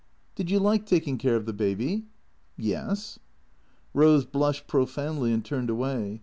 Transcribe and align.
"Did 0.33 0.49
you 0.49 0.57
like 0.57 0.87
taking 0.87 1.19
care 1.19 1.35
of 1.35 1.45
the 1.45 1.53
baby?"" 1.53 2.07
Yes.'' 2.71 3.19
Eose 3.95 4.25
blushed 4.31 4.65
profoundly 4.65 5.31
and 5.31 5.45
turned 5.45 5.69
away. 5.69 6.19